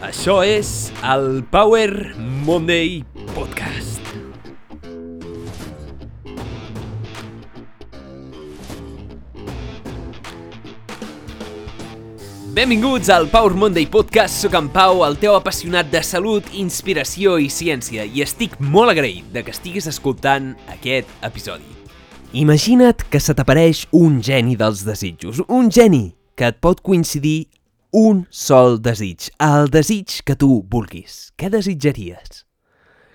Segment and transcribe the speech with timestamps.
[0.00, 2.14] Això és el Power
[2.46, 3.02] Monday
[3.34, 4.00] Podcast.
[12.56, 14.40] Benvinguts al Power Monday Podcast.
[14.40, 19.28] Soc en Pau, el teu apassionat de salut, inspiració i ciència, i estic molt agraït
[19.36, 21.68] de que estiguis escoltant aquest episodi.
[22.32, 26.06] Imagina't que se t'apareix un geni dels desitjos, un geni
[26.40, 27.50] que et pot coincidir
[27.92, 31.30] un sol desig, el desig que tu vulguis.
[31.38, 32.44] Què desitjaries?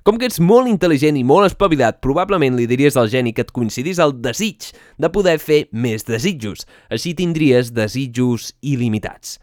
[0.05, 3.53] Com que ets molt intel·ligent i molt espavilat, probablement li diries al geni que et
[3.55, 4.67] coincidís el desig
[5.01, 6.67] de poder fer més desitjos.
[6.93, 9.39] Així tindries desitjos il·limitats.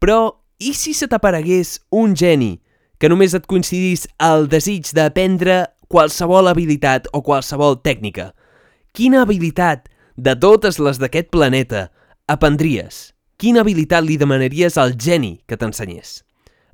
[0.00, 2.54] Però, i si se t'aparegués un geni
[3.00, 8.30] que només et coincidís el desig d'aprendre qualsevol habilitat o qualsevol tècnica?
[8.96, 11.88] Quina habilitat de totes les d'aquest planeta
[12.30, 13.10] aprendries?
[13.40, 16.18] Quina habilitat li demanaries al geni que t'ensenyés?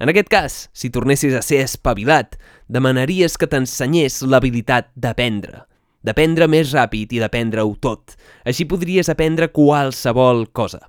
[0.03, 2.35] En aquest cas, si tornessis a ser espavilat,
[2.67, 5.63] demanaries que t'ensenyés l'habilitat d'aprendre.
[6.03, 8.17] D'aprendre més ràpid i d'aprendre-ho tot.
[8.43, 10.83] Així podries aprendre qualsevol cosa.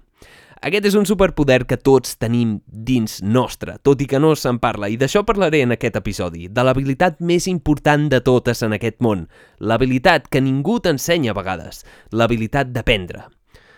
[0.66, 4.90] Aquest és un superpoder que tots tenim dins nostre, tot i que no se'n parla,
[4.90, 9.28] i d'això parlaré en aquest episodi, de l'habilitat més important de totes en aquest món,
[9.62, 13.30] l'habilitat que ningú t'ensenya a vegades, l'habilitat d'aprendre.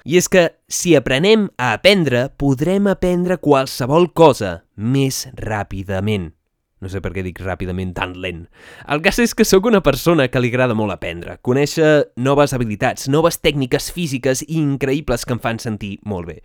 [0.06, 6.32] I és que, si aprenem a aprendre, podrem aprendre qualsevol cosa més ràpidament.
[6.80, 8.46] No sé per què dic ràpidament tan lent.
[8.88, 13.10] El cas és que sóc una persona que li agrada molt aprendre, conèixer noves habilitats,
[13.12, 16.38] noves tècniques físiques increïbles que em fan sentir molt bé.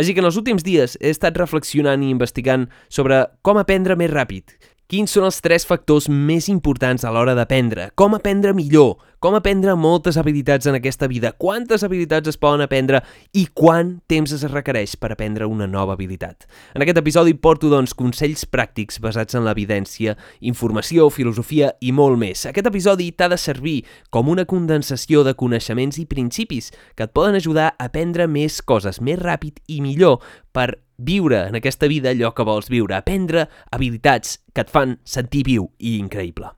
[0.00, 4.12] Així que en els últims dies he estat reflexionant i investigant sobre com aprendre més
[4.12, 4.56] ràpid,
[4.90, 7.88] Quins són els tres factors més importants a l'hora d'aprendre?
[7.96, 8.98] Com aprendre millor?
[9.22, 11.30] Com aprendre moltes habilitats en aquesta vida?
[11.38, 13.00] Quantes habilitats es poden aprendre
[13.32, 16.48] i quant temps es requereix per aprendre una nova habilitat?
[16.74, 22.44] En aquest episodi porto, doncs, consells pràctics basats en l'evidència, informació, filosofia i molt més.
[22.50, 23.78] Aquest episodi t'ha de servir
[24.10, 29.00] com una condensació de coneixements i principis que et poden ajudar a aprendre més coses
[29.00, 30.18] més ràpid i millor
[30.52, 35.44] per viure en aquesta vida allò que vols viure, aprendre habilitats que et fan sentir
[35.48, 36.52] viu i increïble.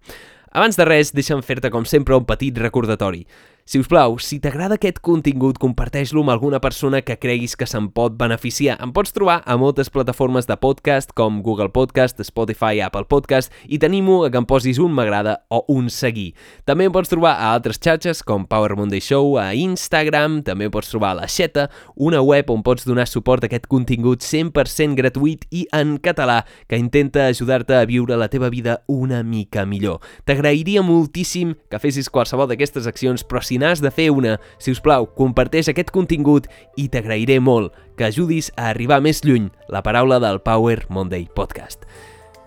[0.55, 3.25] Abans de res, deixa'm fer-te com sempre un petit recordatori.
[3.67, 7.87] Si us plau, si t'agrada aquest contingut, comparteix-lo amb alguna persona que creguis que se'n
[7.97, 8.75] pot beneficiar.
[8.85, 13.79] Em pots trobar a moltes plataformes de podcast com Google Podcast, Spotify, Apple Podcast i
[13.81, 16.35] t'animo a que em posis un m'agrada o un seguir.
[16.69, 20.93] També em pots trobar a altres xarxes com Power Monday Show, a Instagram, també pots
[20.93, 25.49] trobar a la Xeta, una web on pots donar suport a aquest contingut 100% gratuït
[25.49, 30.05] i en català que intenta ajudar-te a viure la teva vida una mica millor.
[30.29, 34.73] T'agrairia moltíssim que fessis qualsevol d'aquestes accions, però si si n'has de fer una, si
[34.75, 39.83] us plau, comparteix aquest contingut i t'agrairé molt que ajudis a arribar més lluny la
[39.87, 41.87] paraula del Power Monday Podcast.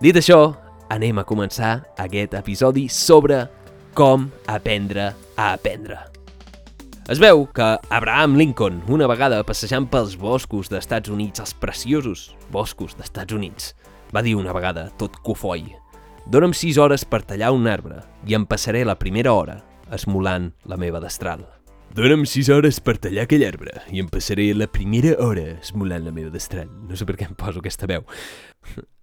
[0.04, 0.52] Dit això,
[0.92, 3.46] anem a començar aquest episodi sobre
[3.96, 5.96] com aprendre a aprendre.
[7.08, 12.92] Es veu que Abraham Lincoln, una vegada passejant pels boscos d'Estats Units, els preciosos boscos
[13.00, 13.72] d'Estats Units,
[14.12, 15.70] va dir una vegada, tot cofoi,
[16.28, 19.62] Dóna'm sis hores per tallar un arbre i em passaré la primera hora
[19.94, 21.46] esmolant la meva destral.
[21.96, 26.12] Dóna'm sis hores per tallar aquell arbre i em passaré la primera hora esmolant la
[26.12, 26.68] meva destral.
[26.86, 28.04] No sé per què em poso aquesta veu.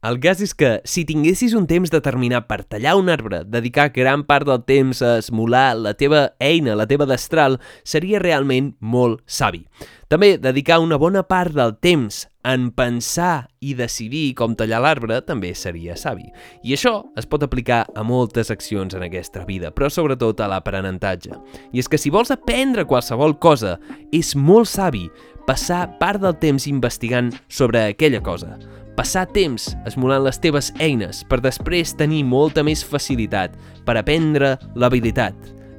[0.06, 4.22] El cas és que, si tinguessis un temps determinat per tallar un arbre, dedicar gran
[4.30, 9.64] part del temps a esmolar la teva eina, la teva destral, seria realment molt savi.
[10.08, 15.52] També dedicar una bona part del temps en pensar i decidir com tallar l'arbre també
[15.58, 16.28] seria savi.
[16.64, 21.34] I això es pot aplicar a moltes accions en aquesta vida, però sobretot a l'aprenentatge.
[21.74, 23.80] I és que si vols aprendre qualsevol cosa,
[24.14, 25.10] és molt savi
[25.46, 28.56] passar part del temps investigant sobre aquella cosa
[28.96, 33.56] passar temps esmolant les teves eines per després tenir molta més facilitat
[33.86, 35.36] per aprendre l'habilitat,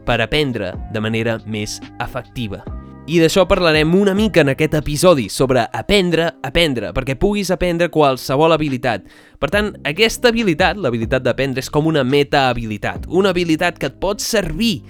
[0.07, 2.63] per aprendre de manera més efectiva.
[3.07, 8.51] I d'això parlarem una mica en aquest episodi, sobre aprendre, aprendre, perquè puguis aprendre qualsevol
[8.57, 9.05] habilitat.
[9.39, 14.19] Per tant, aquesta habilitat, l'habilitat d'aprendre, és com una meta-habilitat, una habilitat que et pot
[14.19, 14.81] servir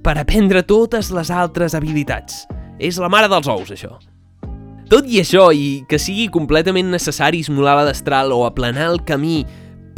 [0.00, 2.46] per aprendre totes les altres habilitats.
[2.80, 3.98] És la mare dels ous, això.
[4.88, 9.42] Tot i això, i que sigui completament necessari esmolar la destral o aplanar el camí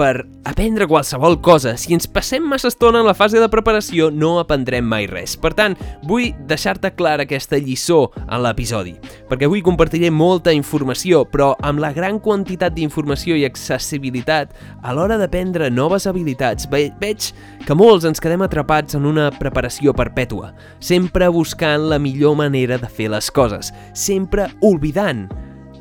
[0.01, 4.39] per aprendre qualsevol cosa, si ens passem massa estona en la fase de preparació, no
[4.41, 5.35] aprendrem mai res.
[5.37, 5.75] Per tant,
[6.09, 8.95] vull deixar-te clara aquesta lliçó en l'episodi,
[9.29, 15.21] perquè avui compartiré molta informació, però amb la gran quantitat d'informació i accessibilitat, a l'hora
[15.21, 17.29] d'aprendre noves habilitats, ve veig
[17.67, 22.89] que molts ens quedem atrapats en una preparació perpètua, sempre buscant la millor manera de
[22.89, 25.27] fer les coses, sempre oblidant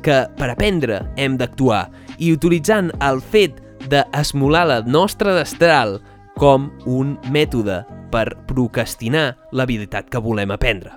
[0.04, 1.86] que per aprendre hem d'actuar
[2.20, 5.98] i utilitzant el fet d'esmolar la nostra destral
[6.38, 10.94] com un mètode per procrastinar l'habilitat que volem aprendre.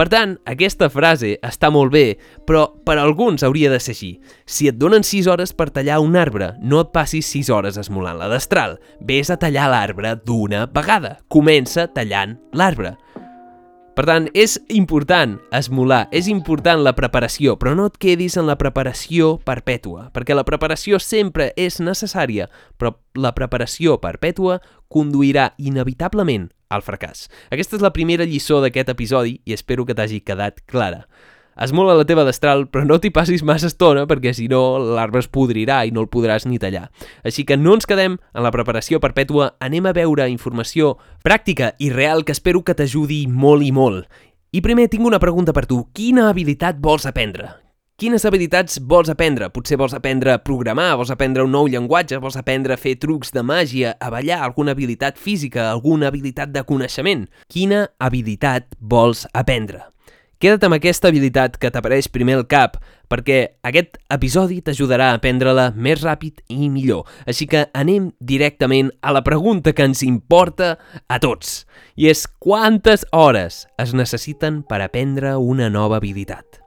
[0.00, 2.14] Per tant, aquesta frase està molt bé,
[2.48, 4.10] però per alguns hauria de ser així.
[4.48, 8.16] Si et donen 6 hores per tallar un arbre, no et passis 6 hores esmolant
[8.16, 8.78] la destral.
[9.04, 11.18] Ves a tallar l'arbre d'una vegada.
[11.28, 12.94] Comença tallant l'arbre.
[14.00, 18.54] Per tant, és important esmolar, és important la preparació, però no et quedis en la
[18.56, 22.46] preparació perpètua, perquè la preparació sempre és necessària,
[22.80, 24.56] però la preparació perpètua
[24.88, 27.26] conduirà inevitablement al fracàs.
[27.52, 31.04] Aquesta és la primera lliçó d'aquest episodi i espero que t'hagi quedat clara.
[31.60, 35.28] Esmola la teva destral, però no t'hi passis massa estona perquè si no l'arbre es
[35.28, 36.86] podrirà i no el podràs ni tallar.
[37.20, 41.90] Així que no ens quedem en la preparació perpètua, anem a veure informació pràctica i
[41.92, 44.08] real que espero que t'ajudi molt i molt.
[44.56, 45.82] I primer tinc una pregunta per tu.
[45.92, 47.52] Quina habilitat vols aprendre?
[48.00, 49.50] Quines habilitats vols aprendre?
[49.52, 53.36] Potser vols aprendre a programar, vols aprendre un nou llenguatge, vols aprendre a fer trucs
[53.36, 57.28] de màgia, a ballar, alguna habilitat física, alguna habilitat de coneixement.
[57.52, 59.84] Quina habilitat vols aprendre?
[60.40, 62.78] Queda't amb aquesta habilitat que t'apareix primer al cap,
[63.12, 67.02] perquè aquest episodi t'ajudarà a aprendre-la més ràpid i millor.
[67.28, 70.78] Així que anem directament a la pregunta que ens importa
[71.12, 71.66] a tots.
[72.00, 76.62] I és quantes hores es necessiten per aprendre una nova habilitat?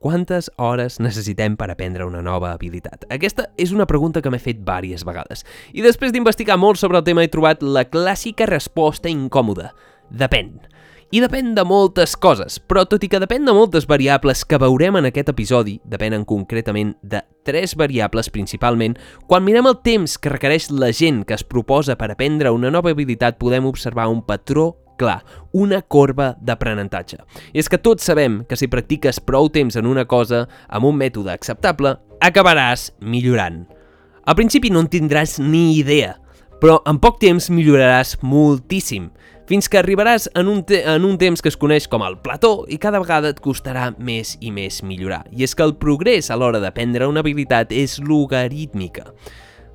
[0.00, 3.04] Quantes hores necessitem per aprendre una nova habilitat?
[3.12, 5.44] Aquesta és una pregunta que m'he fet diverses vegades.
[5.76, 9.74] I després d'investigar molt sobre el tema he trobat la clàssica resposta incòmoda.
[10.08, 10.77] Depèn.
[11.08, 14.98] I depèn de moltes coses, però tot i que depèn de moltes variables que veurem
[14.98, 20.66] en aquest episodi, depenen concretament de tres variables principalment, quan mirem el temps que requereix
[20.68, 25.22] la gent que es proposa per aprendre una nova habilitat podem observar un patró clar,
[25.56, 27.22] una corba d'aprenentatge.
[27.56, 31.32] És que tots sabem que si practiques prou temps en una cosa amb un mètode
[31.32, 33.62] acceptable, acabaràs millorant.
[34.28, 36.18] Al principi no en tindràs ni idea,
[36.60, 39.08] però en poc temps milloraràs moltíssim
[39.48, 42.76] fins que arribaràs en un, en un temps que es coneix com el plató i
[42.80, 45.24] cada vegada et costarà més i més millorar.
[45.32, 49.08] I és que el progrés a l'hora d'aprendre una habilitat és logarítmica.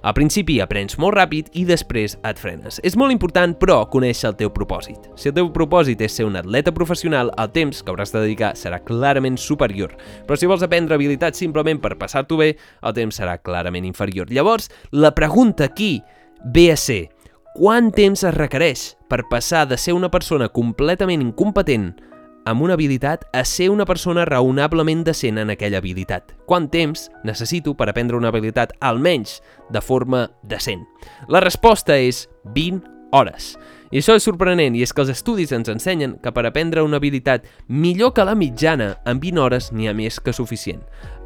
[0.04, 2.82] Al principi aprens molt ràpid i després et frenes.
[2.84, 5.08] És molt important, però, conèixer el teu propòsit.
[5.16, 8.52] Si el teu propòsit és ser un atleta professional, el temps que hauràs de dedicar
[8.60, 9.96] serà clarament superior.
[10.28, 12.50] Però si vols aprendre habilitats simplement per passar-t'ho bé,
[12.84, 14.28] el temps serà clarament inferior.
[14.28, 16.02] Llavors, la pregunta aquí
[16.44, 17.13] ve a ser
[17.54, 21.92] quant temps es requereix per passar de ser una persona completament incompetent
[22.50, 26.34] amb una habilitat a ser una persona raonablement decent en aquella habilitat.
[26.50, 29.38] Quant temps necessito per aprendre una habilitat, almenys
[29.70, 30.82] de forma decent?
[31.30, 32.26] La resposta és
[32.58, 33.54] 20 hores.
[33.94, 36.98] I això és sorprenent, i és que els estudis ens ensenyen que per aprendre una
[36.98, 40.80] habilitat millor que la mitjana, en 20 hores n'hi ha més que suficient.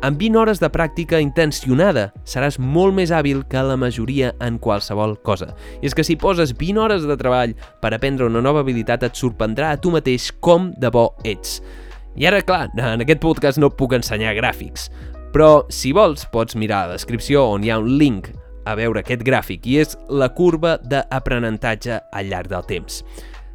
[0.04, 5.16] En 20 hores de pràctica intencionada seràs molt més hàbil que la majoria en qualsevol
[5.24, 5.54] cosa.
[5.80, 9.16] I és que si poses 20 hores de treball per aprendre una nova habilitat et
[9.16, 11.62] sorprendrà a tu mateix com de bo ets.
[12.20, 14.90] I ara, clar, en aquest podcast no puc ensenyar gràfics,
[15.32, 18.28] però si vols pots mirar a la descripció on hi ha un link
[18.68, 23.02] a veure aquest gràfic i és la curva d'aprenentatge al llarg del temps.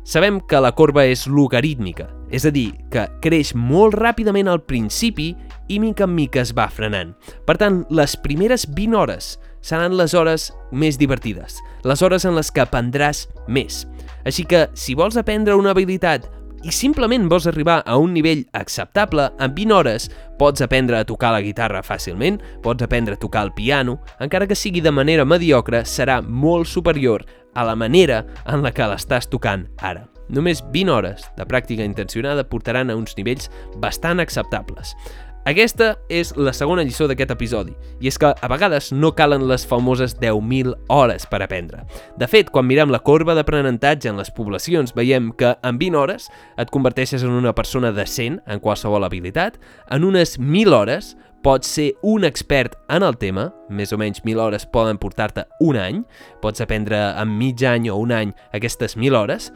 [0.02, 5.28] Sabem que la corba és logarítmica, és a dir, que creix molt ràpidament al principi
[5.70, 7.12] i mica en mica es va frenant.
[7.46, 12.50] Per tant, les primeres 20 hores seran les hores més divertides, les hores en les
[12.50, 13.84] que aprendràs més.
[14.26, 16.26] Així que, si vols aprendre una habilitat
[16.62, 21.32] i simplement vols arribar a un nivell acceptable, en 20 hores pots aprendre a tocar
[21.34, 25.82] la guitarra fàcilment, pots aprendre a tocar el piano, encara que sigui de manera mediocre,
[25.84, 30.06] serà molt superior a la manera en la que l'estàs tocant ara.
[30.32, 33.50] Només 20 hores de pràctica intencionada portaran a uns nivells
[33.82, 34.94] bastant acceptables.
[35.42, 39.64] Aquesta és la segona lliçó d'aquest episodi, i és que a vegades no calen les
[39.66, 41.82] famoses 10.000 hores per aprendre.
[42.14, 46.28] De fet, quan mirem la corba d'aprenentatge en les poblacions, veiem que en 20 hores
[46.62, 49.58] et converteixes en una persona decent en qualsevol habilitat,
[49.90, 54.38] en unes 1.000 hores pots ser un expert en el tema, més o menys 1.000
[54.38, 56.04] hores poden portar-te un any,
[56.38, 59.50] pots aprendre en mig any o un any aquestes 1.000 hores,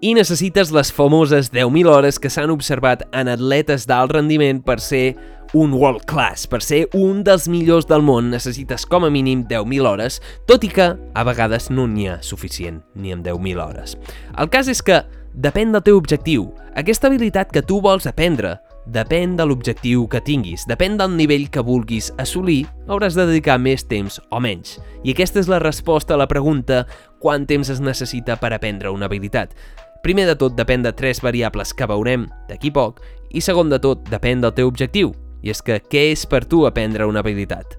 [0.00, 5.12] i necessites les famoses 10.000 hores que s'han observat en atletes d'alt rendiment per ser
[5.52, 9.88] un world class, per ser un dels millors del món necessites com a mínim 10.000
[9.90, 13.98] hores, tot i que a vegades no n'hi ha suficient ni amb 10.000 hores.
[14.38, 15.02] El cas és que
[15.34, 16.48] depèn del teu objectiu.
[16.80, 18.56] Aquesta habilitat que tu vols aprendre
[18.90, 23.84] depèn de l'objectiu que tinguis, depèn del nivell que vulguis assolir, hauràs de dedicar més
[23.84, 24.78] temps o menys.
[25.04, 26.86] I aquesta és la resposta a la pregunta
[27.20, 29.52] quant temps es necessita per aprendre una habilitat.
[30.00, 33.02] Primer de tot depèn de tres variables que veurem d'aquí poc
[33.36, 35.12] i segon de tot depèn del teu objectiu,
[35.44, 37.76] i és que què és per tu aprendre una habilitat?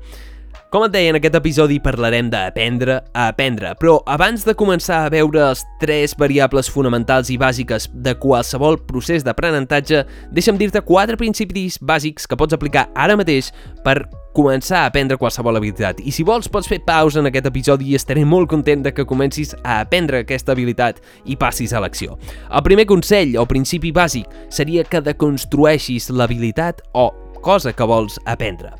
[0.72, 5.10] Com et deia, en aquest episodi parlarem d'aprendre a aprendre, però abans de començar a
[5.12, 11.76] veure els tres variables fonamentals i bàsiques de qualsevol procés d'aprenentatge, deixa'm dir-te quatre principis
[11.82, 13.52] bàsics que pots aplicar ara mateix
[13.84, 16.00] per començar a aprendre qualsevol habilitat.
[16.04, 19.06] I si vols, pots fer pausa en aquest episodi i estaré molt content de que
[19.08, 22.18] comencis a aprendre aquesta habilitat i passis a l'acció.
[22.50, 27.10] El primer consell o principi bàsic seria que deconstrueixis l'habilitat o
[27.42, 28.72] cosa que vols aprendre.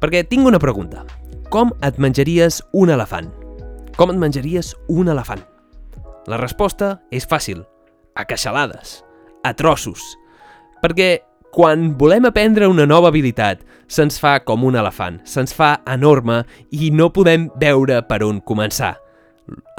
[0.00, 1.04] Perquè tinc una pregunta.
[1.50, 3.30] Com et menjaries un elefant?
[3.96, 5.44] Com et menjaries un elefant?
[6.26, 7.62] La resposta és fàcil.
[8.16, 9.02] A queixalades.
[9.44, 10.02] A trossos.
[10.82, 11.20] Perquè
[11.54, 16.42] quan volem aprendre una nova habilitat, se'ns fa com un elefant, se'ns fa enorme
[16.74, 18.96] i no podem veure per on començar.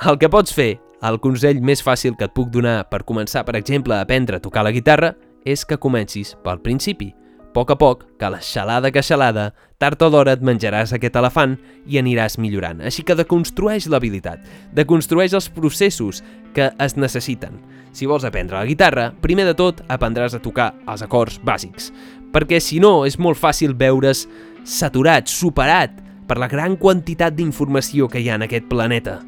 [0.08, 3.58] El que pots fer, el consell més fàcil que et puc donar per començar, per
[3.60, 5.14] exemple, a aprendre a tocar la guitarra,
[5.46, 7.12] és que comencis pel principi–
[7.56, 11.56] poc a poc, que la xalada que xalada, tard o d'hora et menjaràs aquest elefant
[11.88, 12.82] i aniràs millorant.
[12.84, 14.44] Així que deconstrueix l'habilitat,
[14.76, 16.22] deconstrueix els processos
[16.56, 17.62] que es necessiten.
[17.96, 21.94] Si vols aprendre la guitarra, primer de tot aprendràs a tocar els acords bàsics,
[22.36, 24.26] perquè si no és molt fàcil veure's
[24.68, 29.22] saturat, superat per la gran quantitat d'informació que hi ha en aquest planeta.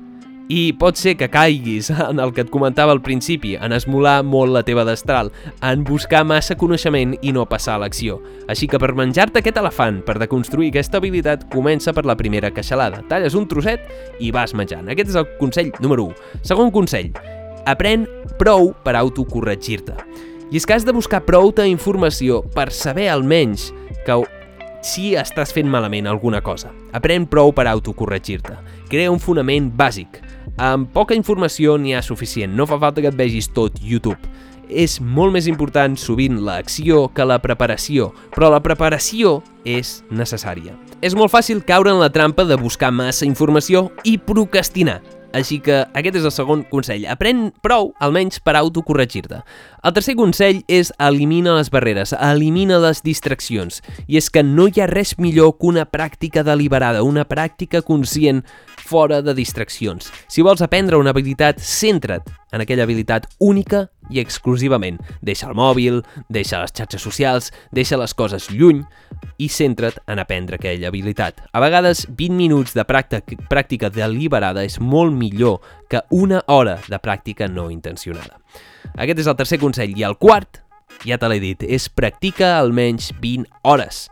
[0.47, 4.53] I pot ser que caiguis en el que et comentava al principi, en esmolar molt
[4.55, 8.21] la teva destral, en buscar massa coneixement i no passar a l'acció.
[8.47, 13.03] Així que per menjar-te aquest elefant, per deconstruir aquesta habilitat, comença per la primera queixalada.
[13.11, 13.83] Talles un trosset
[14.23, 14.87] i vas menjant.
[14.87, 16.39] Aquest és el consell número 1.
[16.47, 17.11] Segon consell,
[17.67, 18.07] aprèn
[18.39, 19.99] prou per autocorregir-te.
[20.47, 23.73] I és que has de buscar prou de informació per saber almenys
[24.07, 24.15] que
[24.85, 26.71] si estàs fent malament alguna cosa.
[26.95, 28.57] Aprèn prou per autocorregir-te.
[28.91, 30.21] Crea un fonament bàsic.
[30.57, 34.19] Amb poca informació n'hi ha suficient, no fa falta que et vegis tot YouTube.
[34.67, 40.75] És molt més important sovint l'acció que la preparació, però la preparació és necessària.
[41.01, 44.99] És molt fàcil caure en la trampa de buscar massa informació i procrastinar.
[45.37, 47.05] Així que aquest és el segon consell.
[47.09, 49.43] Aprèn prou, almenys, per autocorregir-te.
[49.85, 53.83] El tercer consell és elimina les barreres, elimina les distraccions.
[54.07, 58.41] I és que no hi ha res millor que una pràctica deliberada, una pràctica conscient
[58.87, 60.09] fora de distraccions.
[60.31, 62.25] Si vols aprendre una habilitat, centra't
[62.55, 64.99] en aquella habilitat única i exclusivament.
[65.21, 68.83] Deixa el mòbil, deixa les xarxes socials, deixa les coses lluny
[69.37, 71.41] i centra't en aprendre aquella habilitat.
[71.51, 76.99] A vegades, 20 minuts de pràctica, pràctica deliberada és molt millor que una hora de
[76.99, 78.39] pràctica no intencionada.
[78.97, 79.93] Aquest és el tercer consell.
[79.97, 80.61] I el quart,
[81.05, 84.07] ja te l'he dit, és practica almenys 20 hores.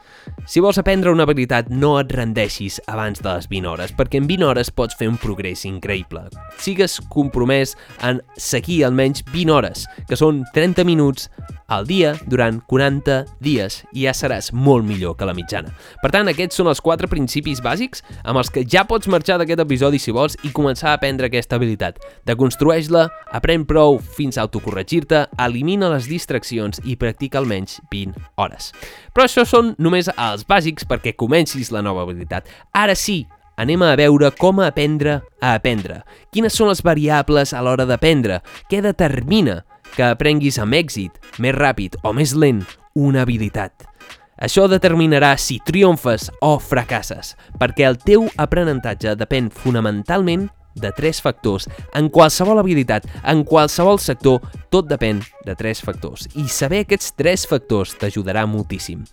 [0.49, 4.27] Si vols aprendre una habilitat, no et rendeixis abans de les 20 hores, perquè en
[4.29, 6.27] 20 hores pots fer un progrés increïble.
[6.61, 7.75] Sigues compromès
[8.05, 11.29] en seguir almenys 20 hores, que són 30 minuts
[11.67, 15.73] al dia durant 40 dies i ja seràs molt millor que la mitjana.
[16.01, 19.63] Per tant, aquests són els quatre principis bàsics amb els que ja pots marxar d'aquest
[19.65, 22.01] episodi si vols i començar a aprendre aquesta habilitat.
[22.29, 28.71] Deconstrueix-la, aprèn prou fins a autocorregir-te, elimina les distraccions i practica almenys 20 hores.
[29.13, 32.49] Però això són només els bàsics perquè comencis la nova habilitat.
[32.75, 33.23] Ara sí,
[33.57, 36.01] anem a veure com aprendre a aprendre.
[36.33, 38.41] Quines són les variables a l'hora d'aprendre?
[38.69, 39.61] Què determina
[39.95, 42.63] que aprenguis amb èxit, més ràpid o més lent,
[42.95, 43.87] una habilitat?
[44.35, 51.69] Això determinarà si triomfes o fracasses, perquè el teu aprenentatge depèn fonamentalment de tres factors.
[51.95, 56.27] En qualsevol habilitat, en qualsevol sector, tot depèn de tres factors.
[56.35, 59.05] I saber aquests tres factors t'ajudarà moltíssim.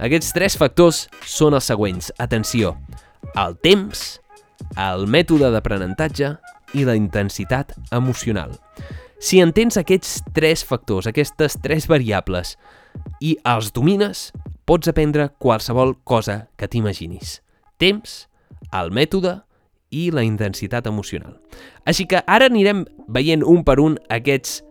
[0.00, 2.08] Aquests tres factors són els següents.
[2.18, 2.78] Atenció,
[3.36, 4.16] el temps,
[4.80, 6.34] el mètode d'aprenentatge
[6.72, 8.56] i la intensitat emocional.
[9.20, 12.54] Si entens aquests tres factors, aquestes tres variables,
[13.20, 14.30] i els domines,
[14.64, 17.42] pots aprendre qualsevol cosa que t'imaginis.
[17.76, 18.30] Temps,
[18.72, 19.42] el mètode
[19.92, 21.36] i la intensitat emocional.
[21.84, 24.62] Així que ara anirem veient un per un aquests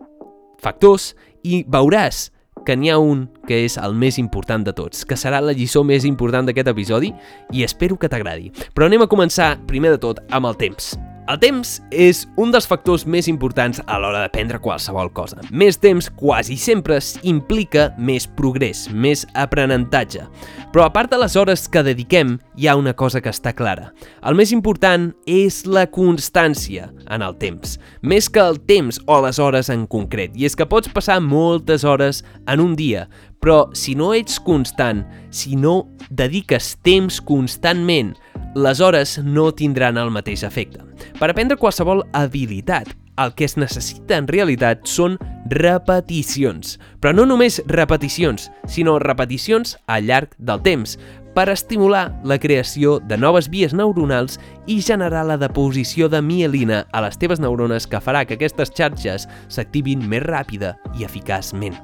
[0.60, 1.12] factors
[1.46, 2.26] i veuràs
[2.66, 5.84] que n'hi ha un que és el més important de tots, que serà la lliçó
[5.86, 7.14] més important d'aquest episodi
[7.54, 8.50] i espero que t'agradi.
[8.74, 10.92] Però anem a començar, primer de tot, amb el temps.
[11.30, 15.36] El temps és un dels factors més importants a l'hora d'aprendre qualsevol cosa.
[15.54, 20.24] Més temps quasi sempre implica més progrés, més aprenentatge.
[20.72, 23.92] Però a part de les hores que dediquem, hi ha una cosa que està clara.
[24.26, 29.38] El més important és la constància en el temps, més que el temps o les
[29.38, 30.34] hores en concret.
[30.34, 33.06] I és que pots passar moltes hores en un dia,
[33.38, 38.16] però si no ets constant, si no dediques temps constantment
[38.54, 40.82] les hores no tindran el mateix efecte.
[41.18, 42.90] Per aprendre qualsevol habilitat,
[43.20, 45.18] el que es necessita en realitat són
[45.52, 46.78] repeticions.
[47.00, 50.96] Però no només repeticions, sinó repeticions al llarg del temps,
[51.34, 57.04] per estimular la creació de noves vies neuronals i generar la deposició de mielina a
[57.04, 61.78] les teves neurones que farà que aquestes xarxes s'activin més ràpida i eficaçment.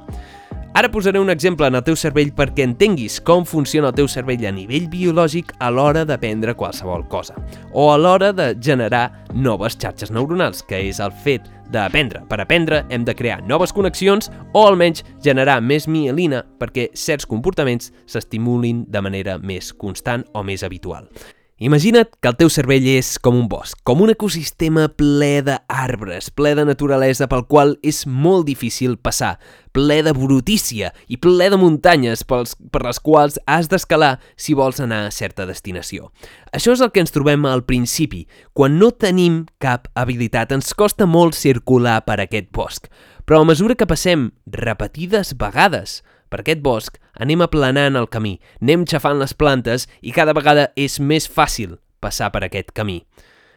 [0.77, 4.43] Ara posaré un exemple en el teu cervell perquè entenguis com funciona el teu cervell
[4.45, 7.33] a nivell biològic a l'hora d'aprendre qualsevol cosa,
[7.73, 12.27] o a l'hora de generar noves xarxes neuronals, que és el fet d'aprendre.
[12.29, 17.89] Per aprendre hem de crear noves connexions o almenys generar més mielina perquè certs comportaments
[18.05, 21.09] s'estimulin de manera més constant o més habitual.
[21.59, 26.51] Imagina't que el teu cervell és com un bosc, com un ecosistema ple d'arbres, ple
[26.53, 29.39] de naturalesa pel qual és molt difícil passar,
[29.73, 34.83] ple de brutícia i ple de muntanyes pels, per les quals has d'escalar si vols
[34.85, 36.11] anar a certa destinació.
[36.53, 41.09] Això és el que ens trobem al principi, quan no tenim cap habilitat, ens costa
[41.09, 42.93] molt circular per aquest bosc,
[43.25, 46.03] però a mesura que passem repetides vegades
[46.37, 50.99] per aquest bosc anem aplanant el camí, anem xafant les plantes i cada vegada és
[51.01, 53.01] més fàcil passar per aquest camí.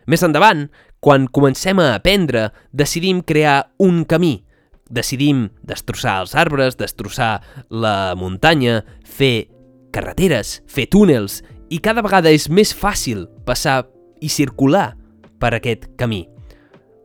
[0.08, 0.70] Més endavant,
[1.04, 4.46] quan comencem a aprendre, decidim crear un camí.
[4.90, 9.50] Decidim destrossar els arbres, destrossar la muntanya, fer
[9.94, 13.84] carreteres, fer túnels, i cada vegada és més fàcil passar
[14.24, 14.96] i circular
[15.40, 16.24] per aquest camí.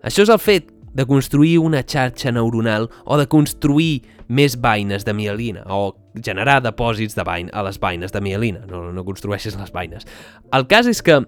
[0.07, 5.13] Això és el fet de construir una xarxa neuronal o de construir més vaines de
[5.13, 9.73] mielina o generar depòsits de vain a les vaines de mielina, no, no construeixes les
[9.75, 10.07] vaines.
[10.55, 11.21] El cas és que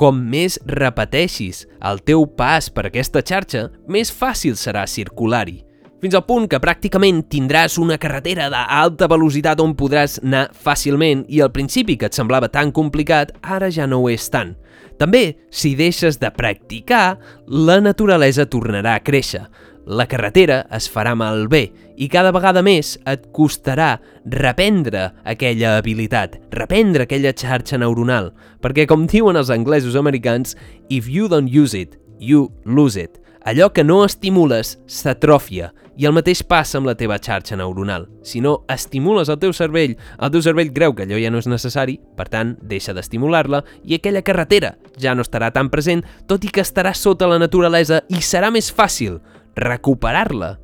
[0.00, 5.60] com més repeteixis el teu pas per aquesta xarxa, més fàcil serà circular-hi.
[6.00, 11.42] Fins al punt que pràcticament tindràs una carretera d'alta velocitat on podràs anar fàcilment i
[11.44, 14.54] al principi que et semblava tan complicat, ara ja no ho és tant.
[14.96, 19.42] També, si deixes de practicar, la naturalesa tornarà a créixer.
[19.84, 21.66] La carretera es farà malbé
[22.00, 28.32] i cada vegada més et costarà reprendre aquella habilitat, reprendre aquella xarxa neuronal,
[28.64, 30.56] perquè com diuen els anglesos americans,
[30.88, 33.20] if you don't use it, you lose it.
[33.44, 38.06] Allò que no estimules s'atròfia i el mateix passa amb la teva xarxa neuronal.
[38.22, 41.48] Si no estimules el teu cervell, el teu cervell creu que allò ja no és
[41.50, 46.52] necessari, per tant, deixa d'estimular-la i aquella carretera ja no estarà tan present, tot i
[46.52, 49.20] que estarà sota la naturalesa i serà més fàcil
[49.56, 50.56] recuperar-la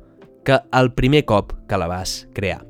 [0.47, 2.61] que el primer cop que la vas crear.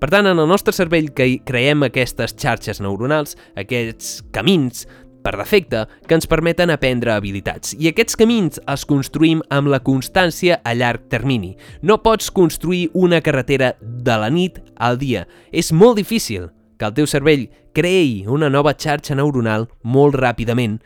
[0.00, 4.86] Per tant, en el nostre cervell que creem aquestes xarxes neuronals, aquests camins
[5.22, 7.74] per defecte, que ens permeten aprendre habilitats.
[7.78, 11.56] I aquests camins els construïm amb la constància a llarg termini.
[11.82, 15.26] No pots construir una carretera de la nit al dia.
[15.52, 20.80] És molt difícil que el teu cervell creï una nova xarxa neuronal molt ràpidament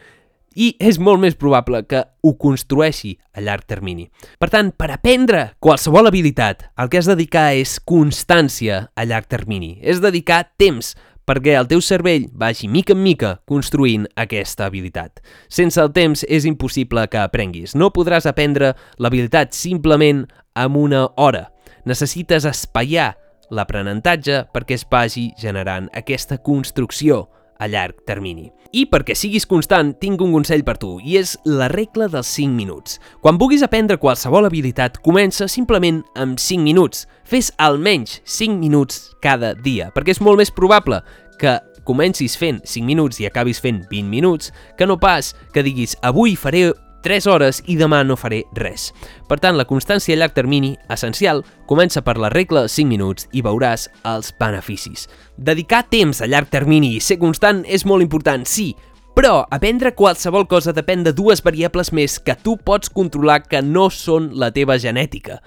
[0.55, 4.07] i és molt més probable que ho construeixi a llarg termini.
[4.39, 9.29] Per tant, per aprendre qualsevol habilitat, el que has de dedicar és constància a llarg
[9.31, 9.77] termini.
[9.83, 10.95] És dedicar temps
[11.29, 15.21] perquè el teu cervell vagi mica en mica construint aquesta habilitat.
[15.49, 17.75] Sense el temps és impossible que aprenguis.
[17.75, 21.49] No podràs aprendre l'habilitat simplement amb una hora.
[21.85, 23.15] Necessites espaiar
[23.53, 27.25] l'aprenentatge perquè es vagi generant aquesta construcció
[27.65, 28.51] a llarg termini.
[28.75, 32.55] I perquè siguis constant, tinc un consell per tu, i és la regla dels 5
[32.57, 32.99] minuts.
[33.23, 37.07] Quan vulguis aprendre qualsevol habilitat, comença simplement amb 5 minuts.
[37.25, 41.01] Fes almenys 5 minuts cada dia, perquè és molt més probable
[41.39, 45.95] que comencis fent 5 minuts i acabis fent 20 minuts, que no pas que diguis
[46.03, 46.71] avui faré
[47.05, 48.89] 3 hores i demà no faré res.
[49.29, 53.45] Per tant, la constància a llarg termini, essencial, comença per la regla 5 minuts i
[53.45, 55.07] veuràs els beneficis.
[55.37, 58.73] Dedicar temps a llarg termini i ser constant és molt important, sí,
[59.15, 63.87] però aprendre qualsevol cosa depèn de dues variables més que tu pots controlar que no
[63.93, 65.39] són la teva genètica.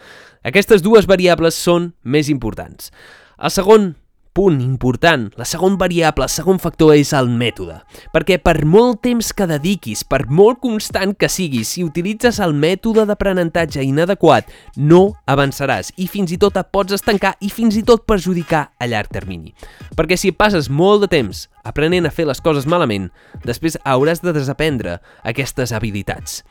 [0.48, 2.94] Aquestes dues variables són més importants.
[3.38, 3.96] El segon
[4.38, 7.80] punt important, la segon variable, el segon factor és el mètode.
[8.14, 13.08] Perquè per molt temps que dediquis, per molt constant que siguis, si utilitzes el mètode
[13.10, 18.06] d'aprenentatge inadequat, no avançaràs i fins i tot et pots estancar i fins i tot
[18.06, 19.56] perjudicar a llarg termini.
[19.98, 23.10] Perquè si passes molt de temps aprenent a fer les coses malament,
[23.44, 26.44] després hauràs de desaprendre aquestes habilitats.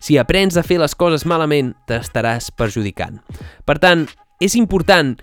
[0.00, 3.20] Si aprens a fer les coses malament, t'estaràs perjudicant.
[3.68, 4.08] Per tant,
[4.40, 5.14] és important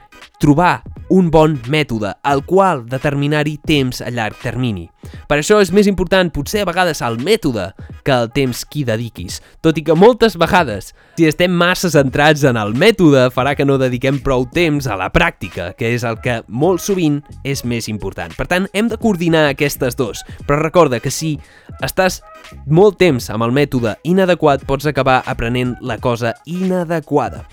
[0.41, 4.88] trobar un bon mètode al qual determinar-hi temps a llarg termini.
[5.28, 7.67] Per això és més important potser a vegades el mètode
[8.06, 12.45] que el temps que hi dediquis, tot i que moltes vegades, si estem massa centrats
[12.47, 16.17] en el mètode, farà que no dediquem prou temps a la pràctica, que és el
[16.24, 18.34] que molt sovint és més important.
[18.38, 21.36] Per tant, hem de coordinar aquestes dos, però recorda que si
[21.84, 22.21] estàs
[22.65, 27.45] molt temps amb el mètode inadequat, pots acabar aprenent la cosa inadequada.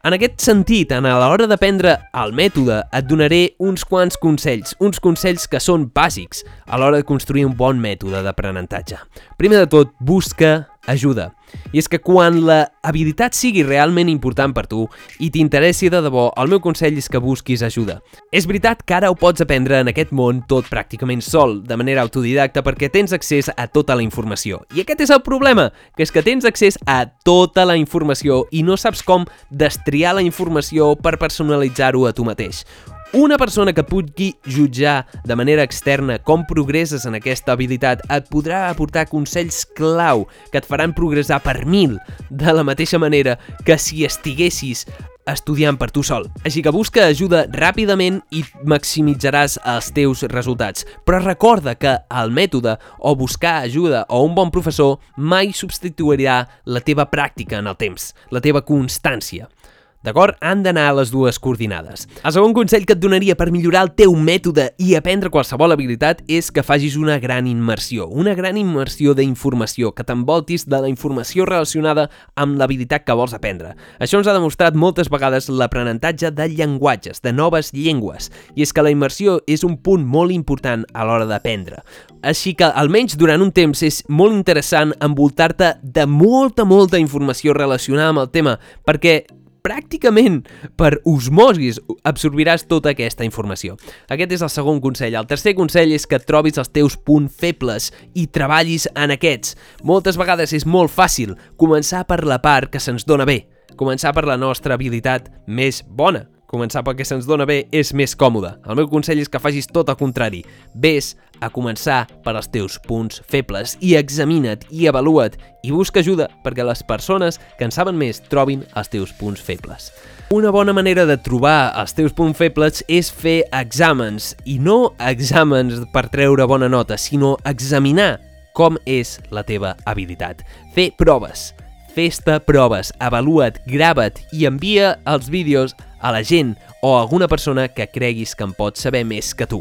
[0.00, 5.44] En aquest sentit, a l'hora d'aprendre el mètode, et donaré uns quants consells, uns consells
[5.44, 8.96] que són bàsics a l'hora de construir un bon mètode d'aprenentatge.
[9.36, 11.30] Primer de tot, busca ajuda.
[11.72, 14.84] I és que quan la habilitat sigui realment important per tu
[15.18, 18.00] i t'interessi de debò, el meu consell és que busquis ajuda.
[18.32, 22.04] És veritat que ara ho pots aprendre en aquest món tot pràcticament sol, de manera
[22.06, 24.62] autodidacta, perquè tens accés a tota la informació.
[24.74, 28.62] I aquest és el problema, que és que tens accés a tota la informació i
[28.62, 32.64] no saps com destriar la informació per personalitzar-ho a tu mateix.
[33.12, 38.68] Una persona que pugui jutjar de manera externa com progresses en aquesta habilitat et podrà
[38.68, 41.96] aportar consells clau que et faran progressar per mil,
[42.30, 43.34] de la mateixa manera
[43.66, 44.84] que si estiguessis
[45.26, 46.28] estudiant per tu sol.
[46.46, 50.86] Així que busca ajuda ràpidament i maximitzaràs els teus resultats.
[51.02, 56.86] Però recorda que el mètode o buscar ajuda o un bon professor mai substituirà la
[56.86, 59.50] teva pràctica en el temps, la teva constància.
[60.00, 60.38] D'acord?
[60.40, 62.06] Han d'anar a les dues coordinades.
[62.24, 66.22] El segon consell que et donaria per millorar el teu mètode i aprendre qualsevol habilitat
[66.24, 71.44] és que facis una gran immersió, una gran immersió d'informació, que t'envoltis de la informació
[71.44, 73.74] relacionada amb l'habilitat que vols aprendre.
[74.00, 78.86] Això ens ha demostrat moltes vegades l'aprenentatge de llenguatges, de noves llengües, i és que
[78.86, 81.82] la immersió és un punt molt important a l'hora d'aprendre.
[82.24, 88.14] Així que, almenys durant un temps, és molt interessant envoltar-te de molta, molta informació relacionada
[88.14, 88.56] amb el tema,
[88.88, 89.26] perquè
[89.62, 90.42] pràcticament
[90.78, 93.76] per osmosis absorbiràs tota aquesta informació.
[94.08, 95.16] Aquest és el segon consell.
[95.18, 99.56] El tercer consell és que trobis els teus punts febles i treballis en aquests.
[99.84, 103.42] Moltes vegades és molt fàcil començar per la part que se'ns dona bé,
[103.76, 108.16] començar per la nostra habilitat més bona, començar pel que se'ns dona bé és més
[108.18, 108.56] còmode.
[108.66, 110.42] El meu consell és que facis tot el contrari.
[110.74, 116.28] Ves a començar per als teus punts febles i examina't i avalua't i busca ajuda
[116.44, 119.90] perquè les persones que en saben més trobin els teus punts febles.
[120.30, 125.80] Una bona manera de trobar els teus punts febles és fer exàmens, i no exàmens
[125.90, 128.20] per treure bona nota, sinó examinar
[128.54, 130.44] com és la teva habilitat.
[130.74, 131.50] Fer proves,
[131.94, 137.68] festa proves, avalua't, grava't i envia els vídeos a la gent o a alguna persona
[137.68, 139.60] que creguis que en pot saber més que tu.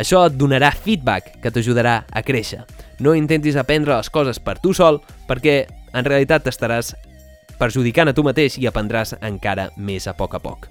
[0.00, 2.64] Això et donarà feedback que t'ajudarà a créixer.
[3.00, 6.94] No intentis aprendre les coses per tu sol perquè en realitat t'estaràs
[7.60, 10.68] perjudicant a tu mateix i aprendràs encara més a poc a poc.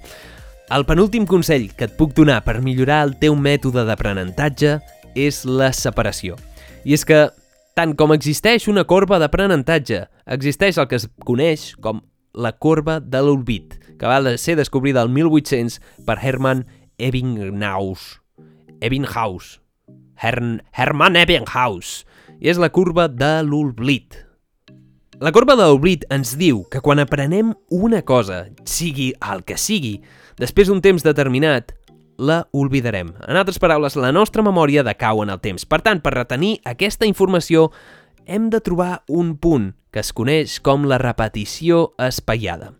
[0.69, 4.77] El penúltim consell que et puc donar per millorar el teu mètode d'aprenentatge
[5.17, 6.37] és la separació.
[6.85, 7.27] I és que,
[7.77, 12.01] tant com existeix una corba d'aprenentatge, existeix el que es coneix com
[12.33, 16.65] la corba de l'olbit, que va ser descobrida el 1800 per Hermann
[16.97, 18.19] Ebbinghaus.
[18.81, 19.59] Ebbinghaus.
[20.19, 22.03] Hern Hermann Ebbinghaus.
[22.39, 24.15] I és la curva de l'olbit.
[25.19, 29.97] La corba de l'oblit ens diu que quan aprenem una cosa, sigui el que sigui,
[30.39, 31.73] després d'un temps determinat,
[32.19, 33.13] la oblidarem.
[33.27, 35.65] En altres paraules, la nostra memòria decau en el temps.
[35.65, 37.69] Per tant, per retenir aquesta informació,
[38.27, 42.75] hem de trobar un punt que es coneix com la repetició espaiada.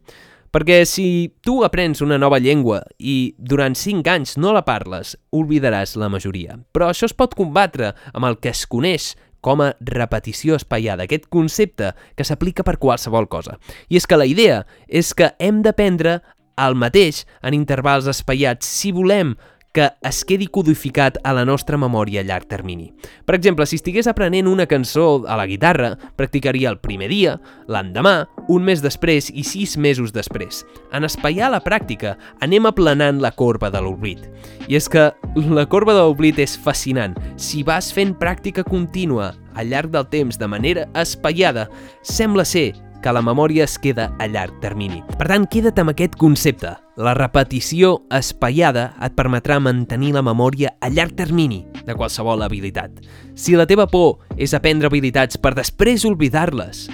[0.50, 5.94] Perquè si tu aprens una nova llengua i durant 5 anys no la parles, oblidaràs
[6.02, 6.58] la majoria.
[6.74, 9.14] Però això es pot combatre amb el que es coneix
[9.46, 13.56] com a repetició espaiada, aquest concepte que s'aplica per qualsevol cosa.
[13.88, 16.20] I és que la idea és que hem d'aprendre
[16.66, 19.36] el mateix en intervals espaiats si volem
[19.72, 22.90] que es quedi codificat a la nostra memòria a llarg termini.
[23.26, 27.36] Per exemple, si estigués aprenent una cançó a la guitarra, practicaria el primer dia,
[27.70, 30.64] l'endemà, un mes després i sis mesos després.
[30.94, 34.26] En espaiar la pràctica, anem aplanant la corba de l'oblit.
[34.68, 37.14] I és que la corba de l'oblit és fascinant.
[37.38, 41.70] Si vas fent pràctica contínua al llarg del temps de manera espaiada,
[42.02, 42.72] sembla ser
[43.04, 45.02] que la memòria es queda a llarg termini.
[45.18, 46.74] Per tant, queda't amb aquest concepte.
[47.00, 53.00] La repetició espaiada et permetrà mantenir la memòria a llarg termini de qualsevol habilitat.
[53.36, 56.90] Si la teva por és aprendre habilitats per després oblidar-les,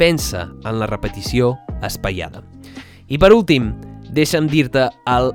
[0.00, 1.54] pensa en la repetició
[1.84, 2.42] espaiada.
[3.08, 3.74] I per últim,
[4.14, 5.32] deixa'm dir-te el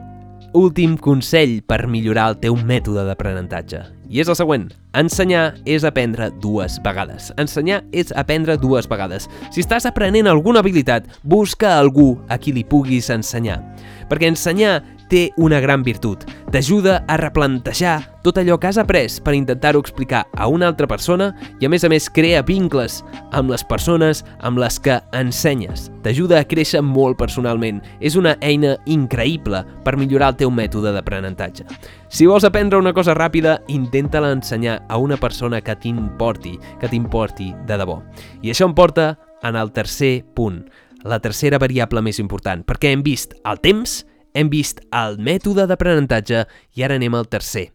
[0.57, 3.98] últim consell per millorar el teu mètode d'aprenentatge.
[4.09, 4.67] I és el següent.
[4.97, 7.29] Ensenyar és aprendre dues vegades.
[7.39, 9.29] Ensenyar és aprendre dues vegades.
[9.53, 13.61] Si estàs aprenent alguna habilitat, busca algú a qui li puguis ensenyar.
[14.09, 16.23] Perquè ensenyar té una gran virtut.
[16.53, 21.31] T'ajuda a replantejar tot allò que has après per intentar-ho explicar a una altra persona
[21.59, 22.99] i a més a més crea vincles
[23.35, 25.87] amb les persones amb les que ensenyes.
[26.03, 27.81] T'ajuda a créixer molt personalment.
[27.99, 31.65] És una eina increïble per millorar el teu mètode d'aprenentatge.
[32.09, 37.53] Si vols aprendre una cosa ràpida, intenta-la ensenyar a una persona que t'importi, que t'importi
[37.67, 37.99] de debò.
[38.41, 40.63] I això em porta en el tercer punt,
[41.03, 46.45] la tercera variable més important, perquè hem vist el temps, hem vist el mètode d'aprenentatge
[46.75, 47.69] i ara anem al tercer.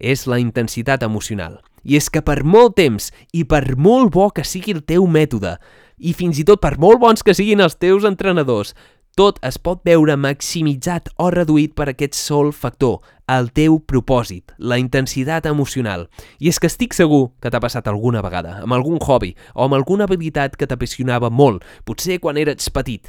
[0.00, 1.60] És la intensitat emocional.
[1.86, 5.56] I és que per molt temps i per molt bo que sigui el teu mètode,
[5.96, 8.74] i fins i tot per molt bons que siguin els teus entrenadors,
[9.16, 12.98] tot es pot veure maximitzat o reduït per aquest sol factor,
[13.32, 16.04] el teu propòsit, la intensitat emocional.
[16.36, 19.78] I és que estic segur que t'ha passat alguna vegada, amb algun hobby o amb
[19.78, 23.08] alguna habilitat que t'apassionava molt, potser quan eres petit.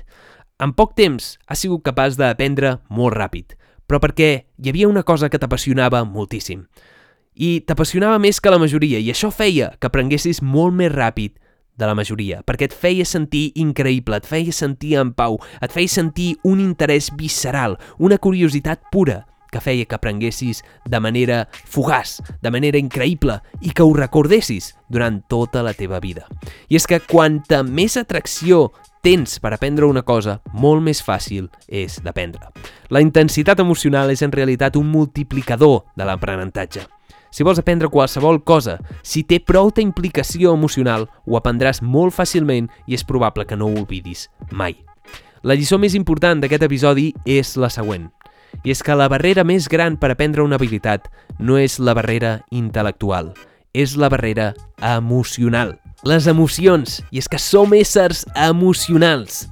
[0.57, 3.53] En poc temps has sigut capaç d'aprendre molt ràpid,
[3.85, 6.63] però perquè hi havia una cosa que t'apassionava moltíssim.
[7.37, 11.35] I t'apassionava més que la majoria, i això feia que aprenguessis molt més ràpid
[11.77, 15.93] de la majoria, perquè et feia sentir increïble, et feia sentir en pau, et feia
[15.93, 22.51] sentir un interès visceral, una curiositat pura, que feia que aprenguessis de manera fugaç, de
[22.51, 26.27] manera increïble i que ho recordessis durant tota la teva vida.
[26.69, 32.01] I és que quanta més atracció tens per aprendre una cosa, molt més fàcil és
[32.03, 32.49] d'aprendre.
[32.89, 36.83] La intensitat emocional és en realitat un multiplicador de l'aprenentatge.
[37.31, 42.95] Si vols aprendre qualsevol cosa, si té prou implicació emocional, ho aprendràs molt fàcilment i
[42.95, 44.75] és probable que no ho oblidis mai.
[45.43, 48.09] La lliçó més important d'aquest episodi és la següent.
[48.63, 51.07] I és que la barrera més gran per aprendre una habilitat
[51.39, 53.33] no és la barrera intel·lectual,
[53.73, 59.45] és la barrera emocional les emocions, i és que som éssers emocionals.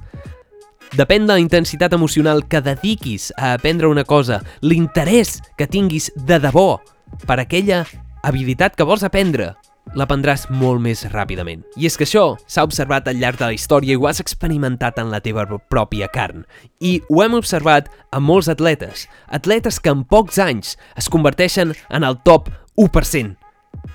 [0.96, 6.38] Depèn de la intensitat emocional que dediquis a aprendre una cosa, l'interès que tinguis de
[6.40, 6.78] debò
[7.26, 7.84] per aquella
[8.22, 9.54] habilitat que vols aprendre,
[9.94, 11.62] l'aprendràs molt més ràpidament.
[11.76, 14.98] I és que això s'ha observat al llarg de la història i ho has experimentat
[14.98, 16.44] en la teva pròpia carn.
[16.80, 22.04] I ho hem observat amb molts atletes, atletes que en pocs anys es converteixen en
[22.04, 23.36] el top 1%.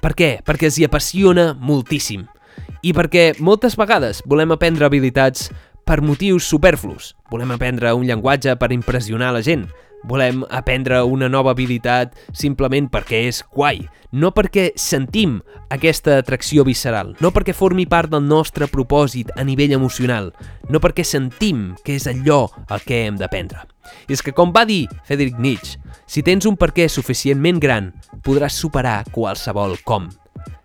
[0.02, 0.38] Per què?
[0.46, 2.28] Perquè els hi apassiona moltíssim
[2.82, 5.52] i perquè moltes vegades volem aprendre habilitats
[5.86, 7.14] per motius superflus.
[7.32, 9.68] Volem aprendre un llenguatge per impressionar la gent.
[10.10, 17.14] Volem aprendre una nova habilitat simplement perquè és guai, no perquè sentim aquesta atracció visceral,
[17.22, 20.32] no perquè formi part del nostre propòsit a nivell emocional,
[20.70, 23.68] no perquè sentim que és allò el que hem d'aprendre.
[24.08, 27.94] I és que, com va dir Friedrich Nietzsche, si tens un perquè suficientment gran,
[28.26, 30.10] podràs superar qualsevol com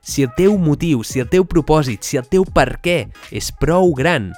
[0.07, 3.91] si el teu motiu, si el teu propòsit, si el teu per què és prou
[3.99, 4.31] gran,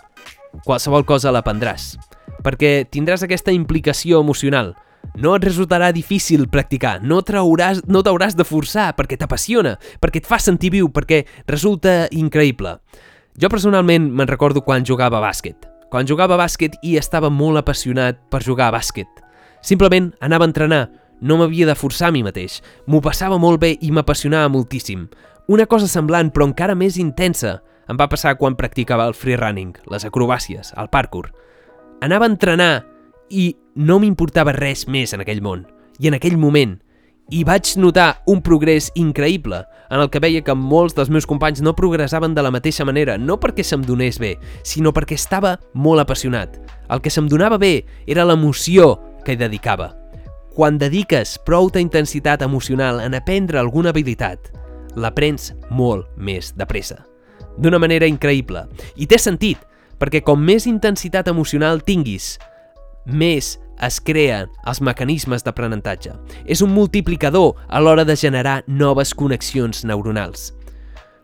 [0.65, 1.99] qualsevol cosa l'aprendràs.
[2.41, 4.73] Perquè tindràs aquesta implicació emocional.
[5.19, 10.39] No et resultarà difícil practicar, no t'hauràs no de forçar perquè t'apassiona, perquè et fa
[10.39, 12.79] sentir viu, perquè resulta increïble.
[13.39, 15.67] Jo personalment me'n recordo quan jugava a bàsquet.
[15.91, 19.09] Quan jugava a bàsquet i estava molt apassionat per jugar a bàsquet.
[19.63, 20.89] Simplement anava a entrenar,
[21.21, 22.61] no m'havia de forçar a mi mateix.
[22.87, 25.09] M'ho passava molt bé i m'apassionava moltíssim.
[25.49, 30.05] Una cosa semblant, però encara més intensa, em va passar quan practicava el freerunning, les
[30.05, 31.31] acrobàcies, el parkour.
[32.05, 32.85] Anava a entrenar
[33.31, 35.67] i no m'importava res més en aquell món.
[35.99, 36.77] I en aquell moment,
[37.31, 39.61] i vaig notar un progrés increïble
[39.91, 43.19] en el que veia que molts dels meus companys no progressaven de la mateixa manera,
[43.19, 46.57] no perquè se'm donés bé, sinó perquè estava molt apassionat.
[46.89, 49.93] El que se'm donava bé era l'emoció que hi dedicava.
[50.57, 54.49] Quan dediques prou intensitat emocional en aprendre alguna habilitat,
[54.97, 57.05] l'aprens molt més de pressa.
[57.59, 58.65] D'una manera increïble.
[58.97, 59.59] I té sentit,
[59.99, 62.39] perquè com més intensitat emocional tinguis,
[63.09, 66.15] més es creen els mecanismes d'aprenentatge.
[66.47, 70.53] És un multiplicador a l'hora de generar noves connexions neuronals.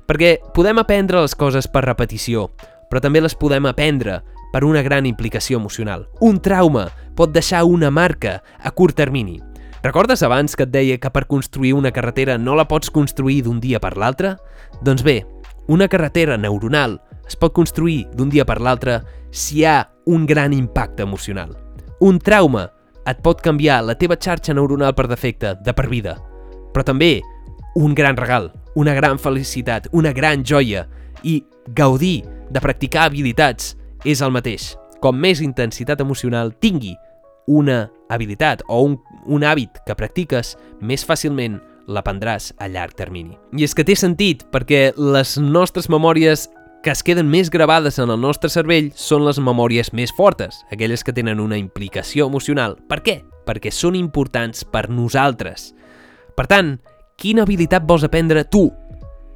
[0.09, 2.51] Perquè podem aprendre les coses per repetició,
[2.91, 4.21] però també les podem aprendre
[4.53, 6.07] per una gran implicació emocional.
[6.21, 9.41] Un trauma pot deixar una marca a curt termini,
[9.85, 13.59] Recordes abans que et deia que per construir una carretera no la pots construir d'un
[13.61, 14.31] dia per l'altre?
[14.81, 15.19] Doncs bé,
[15.69, 16.97] una carretera neuronal
[17.29, 19.77] es pot construir d'un dia per l'altre si hi ha
[20.09, 21.53] un gran impacte emocional.
[22.05, 22.67] Un trauma
[23.09, 26.19] et pot canviar la teva xarxa neuronal per defecte, de per vida.
[26.75, 27.23] Però també
[27.81, 30.83] un gran regal, una gran felicitat, una gran joia
[31.25, 31.39] i
[31.73, 33.73] gaudir de practicar habilitats
[34.05, 34.75] és el mateix.
[35.01, 36.93] Com més intensitat emocional tingui
[37.49, 41.57] una habilitat o un, un hàbit que practiques, més fàcilment
[41.89, 43.33] l'aprendràs a llarg termini.
[43.57, 46.51] I és que té sentit, perquè les nostres memòries
[46.85, 51.01] que es queden més gravades en el nostre cervell són les memòries més fortes, aquelles
[51.01, 52.77] que tenen una implicació emocional.
[52.91, 53.15] Per què?
[53.49, 55.71] Perquè són importants per nosaltres.
[56.37, 56.75] Per tant,
[57.17, 58.67] quina habilitat vols aprendre tu?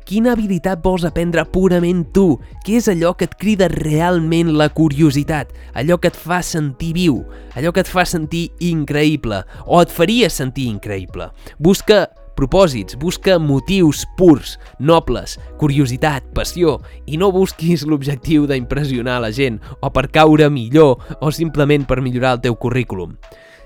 [0.04, 2.36] Quina habilitat vols aprendre purament tu?
[2.66, 5.56] Què és allò que et crida realment la curiositat?
[5.72, 7.22] Allò que et fa sentir viu?
[7.56, 9.40] Allò que et fa sentir increïble?
[9.64, 11.32] O et faria sentir increïble?
[11.56, 16.78] Busca propòsits, busca motius purs, nobles, curiositat, passió,
[17.10, 22.36] i no busquis l'objectiu d'impressionar la gent, o per caure millor, o simplement per millorar
[22.36, 23.16] el teu currículum.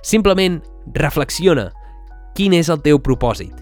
[0.03, 0.63] Simplement
[0.97, 1.69] reflexiona
[2.35, 3.53] quin és el teu propòsit.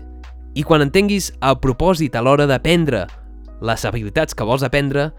[0.55, 3.05] I quan entenguis el propòsit a l'hora d'aprendre
[3.61, 5.11] les habilitats que vols aprendre,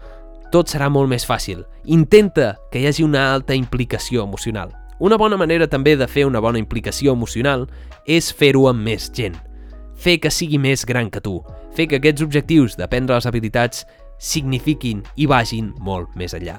[0.52, 1.62] tot serà molt més fàcil.
[1.84, 4.72] Intenta que hi hagi una alta implicació emocional.
[5.00, 7.66] Una bona manera també de fer una bona implicació emocional
[8.06, 9.40] és fer-ho amb més gent
[10.02, 11.38] fer que sigui més gran que tu,
[11.76, 13.86] fer que aquests objectius d'aprendre les habilitats
[14.18, 16.58] signifiquin i vagin molt més enllà.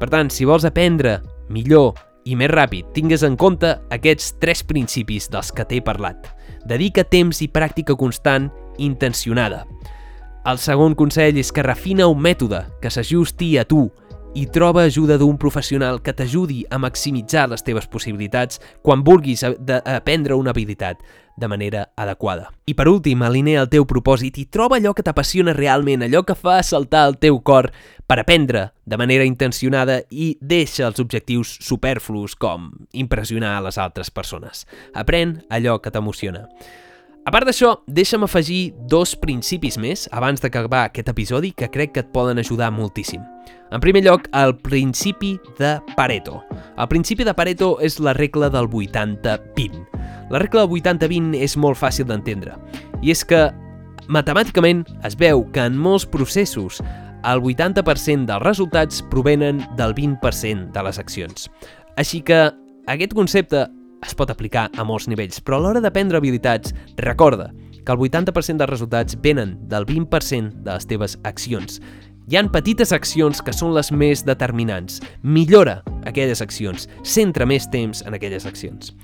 [0.00, 1.20] Per tant, si vols aprendre
[1.52, 1.92] millor
[2.24, 6.30] i més ràpid, tingues en compte aquests tres principis dels que t'he parlat.
[6.64, 8.48] Dedica temps i pràctica constant
[8.80, 9.64] intencionada.
[10.48, 13.86] El segon consell és que refina un mètode que s'ajusti a tu
[14.34, 20.34] i troba ajuda d'un professional que t'ajudi a maximitzar les teves possibilitats quan vulguis aprendre
[20.34, 20.98] una habilitat
[21.36, 22.50] de manera adequada.
[22.66, 26.34] I per últim, alinea el teu propòsit i troba allò que t'apassiona realment, allò que
[26.34, 27.70] fa saltar el teu cor
[28.06, 34.10] per aprendre de manera intencionada i deixa els objectius superflus com impressionar a les altres
[34.10, 34.66] persones.
[34.94, 36.48] Aprèn allò que t'emociona.
[37.24, 42.02] A part d'això, deixa'm afegir dos principis més abans d'acabar aquest episodi que crec que
[42.04, 43.22] et poden ajudar moltíssim.
[43.72, 46.42] En primer lloc, el principi de Pareto.
[46.76, 49.80] El principi de Pareto és la regla del 80-20.
[50.34, 52.58] La regla del 80-20 és molt fàcil d'entendre.
[53.00, 53.46] I és que,
[54.12, 56.82] matemàticament, es veu que en molts processos
[57.24, 61.48] el 80% dels resultats provenen del 20% de les accions.
[61.96, 62.50] Així que
[62.84, 63.64] aquest concepte
[64.04, 67.50] es pot aplicar a molts nivells, però a l'hora d'aprendre habilitats, recorda
[67.84, 71.80] que el 80% dels resultats venen del 20% de les teves accions.
[72.24, 75.02] Hi han petites accions que són les més determinants.
[75.20, 78.94] Millora aquelles accions, centra més temps en aquelles accions.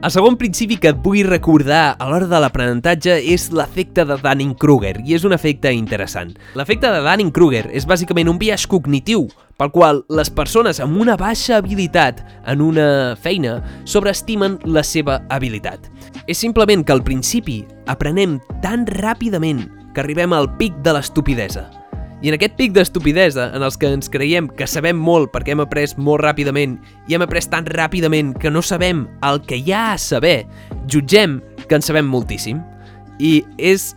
[0.00, 4.94] El segon principi que et vull recordar a l'hora de l'aprenentatge és l'efecte de Dunning-Kruger,
[5.04, 6.32] i és un efecte interessant.
[6.56, 9.26] L'efecte de Dunning-Kruger és bàsicament un viatge cognitiu
[9.60, 15.90] pel qual les persones amb una baixa habilitat en una feina sobreestimen la seva habilitat.
[16.24, 17.60] És simplement que al principi
[17.92, 21.79] aprenem tan ràpidament que arribem al pic de l'estupidesa.
[22.20, 25.62] I en aquest pic d'estupidesa, en els que ens creiem que sabem molt perquè hem
[25.64, 26.74] après molt ràpidament
[27.08, 30.44] i hem après tan ràpidament que no sabem el que hi ha a saber,
[30.84, 32.60] jutgem que en sabem moltíssim.
[33.16, 33.94] I és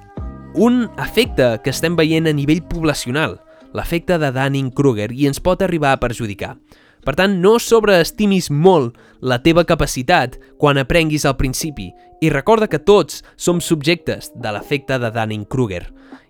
[0.56, 3.42] un efecte que estem veient a nivell poblacional,
[3.76, 6.56] l'efecte de Dunning-Kruger, i ens pot arribar a perjudicar.
[7.04, 11.88] Per tant, no sobreestimis molt la teva capacitat quan aprenguis al principi
[12.22, 15.86] i recorda que tots som subjectes de l'efecte de Dunning-Kruger.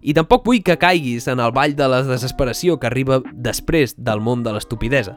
[0.06, 4.22] I tampoc vull que caiguis en el ball de la desesperació que arriba després del
[4.22, 5.16] món de l'estupidesa.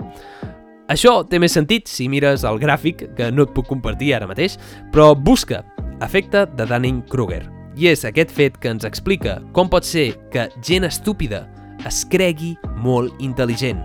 [0.89, 4.57] Això té més sentit si mires el gràfic, que no et puc compartir ara mateix,
[4.95, 5.65] però busca
[6.01, 7.43] efecte de Dunning-Kruger.
[7.77, 11.45] I és aquest fet que ens explica com pot ser que gent estúpida
[11.85, 13.85] es cregui molt intel·ligent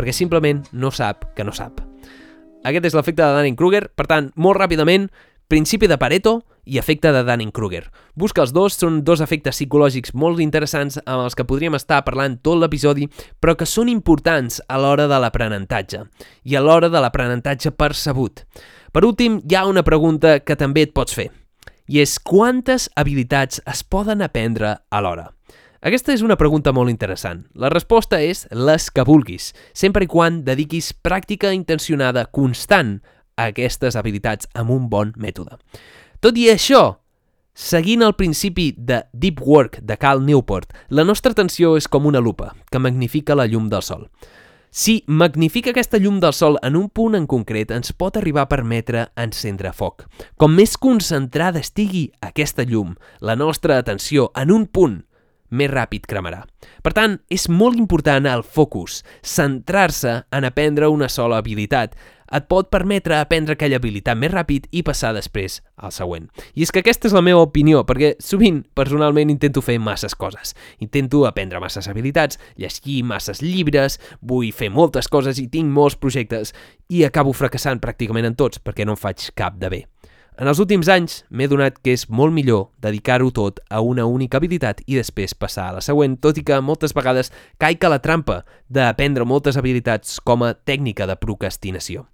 [0.00, 1.89] perquè simplement no sap que no sap.
[2.60, 5.06] Aquest és l'efecte de Dunning-Kruger, per tant, molt ràpidament,
[5.50, 7.86] principi de Pareto i efecte de Dunning-Kruger.
[8.14, 12.36] Busca els dos, són dos efectes psicològics molt interessants amb els que podríem estar parlant
[12.44, 13.08] tot l'episodi,
[13.40, 16.04] però que són importants a l'hora de l'aprenentatge
[16.44, 18.44] i a l'hora de l'aprenentatge percebut.
[18.92, 21.30] Per últim, hi ha una pregunta que també et pots fer,
[21.88, 25.30] i és quantes habilitats es poden aprendre alhora?
[25.80, 27.46] Aquesta és una pregunta molt interessant.
[27.56, 32.98] La resposta és les que vulguis, sempre i quan dediquis pràctica intencionada constant
[33.40, 35.56] a aquestes habilitats amb un bon mètode.
[36.20, 37.00] Tot i això,
[37.56, 42.20] seguint el principi de Deep Work de Cal Newport, la nostra atenció és com una
[42.20, 44.04] lupa que magnifica la llum del sol.
[44.70, 48.52] Si magnifica aquesta llum del sol en un punt en concret, ens pot arribar a
[48.52, 50.04] permetre encendre foc.
[50.36, 55.06] Com més concentrada estigui aquesta llum, la nostra atenció, en un punt,
[55.50, 56.44] més ràpid cremarà.
[56.82, 61.94] Per tant, és molt important el focus, centrar-se en aprendre una sola habilitat.
[62.30, 66.28] Et pot permetre aprendre aquella habilitat més ràpid i passar després al següent.
[66.54, 70.54] I és que aquesta és la meva opinió, perquè sovint, personalment, intento fer masses coses.
[70.78, 76.54] Intento aprendre masses habilitats, llegir masses llibres, vull fer moltes coses i tinc molts projectes
[76.88, 79.82] i acabo fracassant pràcticament en tots perquè no en faig cap de bé.
[80.40, 84.38] En els últims anys m'he donat que és molt millor dedicar-ho tot a una única
[84.40, 87.28] habilitat i després passar a la següent, tot i que moltes vegades
[87.60, 88.38] caic a la trampa
[88.72, 92.06] d'aprendre moltes habilitats com a tècnica de procrastinació.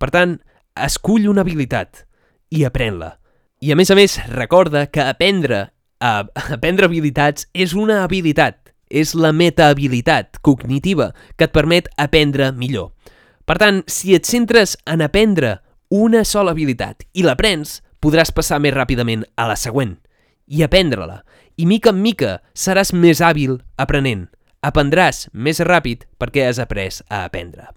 [0.00, 0.38] Per tant,
[0.72, 2.06] escull una habilitat
[2.48, 3.18] i apren-la.
[3.60, 5.66] I a més a més, recorda que aprendre,
[6.00, 6.16] a,
[6.56, 12.94] aprendre habilitats és una habilitat, és la metahabilitat cognitiva que et permet aprendre millor.
[13.44, 15.58] Per tant, si et centres en aprendre
[15.90, 19.96] una sola habilitat i l'aprens, podràs passar més ràpidament a la següent
[20.46, 21.20] i aprendre-la.
[21.58, 24.28] I mica en mica seràs més hàbil aprenent.
[24.62, 27.68] Aprendràs més ràpid perquè has après a aprendre.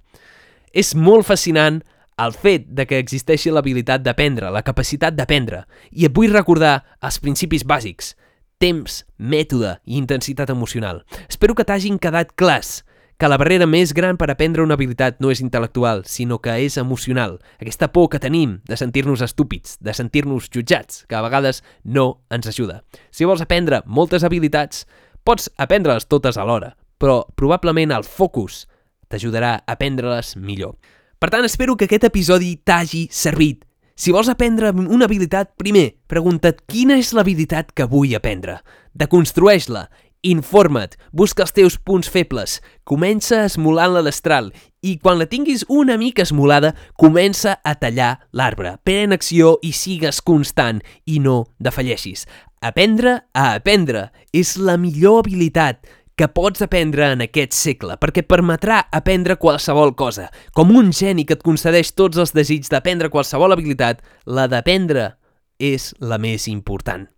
[0.73, 1.81] És molt fascinant
[2.21, 7.17] el fet de que existeixi l'habilitat d'aprendre, la capacitat d'aprendre, i et vull recordar els
[7.19, 8.13] principis bàsics,
[8.61, 11.01] temps, mètode i intensitat emocional.
[11.27, 12.83] Espero que t'hagin quedat clars
[13.23, 16.75] que la barrera més gran per aprendre una habilitat no és intel·lectual, sinó que és
[16.75, 17.37] emocional.
[17.55, 22.51] Aquesta por que tenim de sentir-nos estúpids, de sentir-nos jutjats, que a vegades no ens
[22.51, 22.81] ajuda.
[23.15, 24.83] Si vols aprendre moltes habilitats,
[25.23, 28.65] pots aprendre-les totes alhora, però probablement el focus
[29.07, 30.75] t'ajudarà a aprendre-les millor.
[31.15, 33.63] Per tant, espero que aquest episodi t'hagi servit.
[33.95, 38.59] Si vols aprendre una habilitat, primer, pregunta't quina és l'habilitat que vull aprendre.
[38.91, 39.87] Deconstrueix-la
[40.23, 45.97] Informa't, busca els teus punts febles, comença esmolant la destral i quan la tinguis una
[45.99, 48.77] mica esmolada, comença a tallar l'arbre.
[48.87, 52.23] Pren acció i sigues constant i no defalleixis.
[52.63, 55.83] Aprendre a aprendre és la millor habilitat
[56.15, 60.29] que pots aprendre en aquest segle, perquè et permetrà aprendre qualsevol cosa.
[60.55, 65.17] Com un geni que et concedeix tots els desig d'aprendre qualsevol habilitat, la d'aprendre
[65.59, 67.09] és la més important.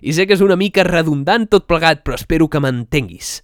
[0.00, 3.40] I sé que és una mica redundant tot plegat, però espero que m'entenguis.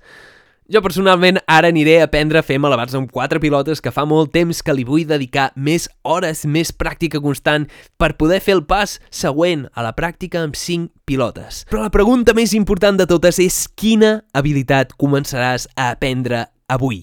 [0.69, 4.35] Jo personalment ara aniré a aprendre a fer malabars amb quatre pilotes que fa molt
[4.35, 7.65] temps que li vull dedicar més hores, més pràctica constant
[7.97, 11.63] per poder fer el pas següent a la pràctica amb cinc pilotes.
[11.73, 17.01] Però la pregunta més important de totes és quina habilitat començaràs a aprendre avui?